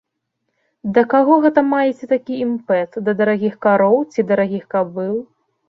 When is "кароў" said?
3.69-3.97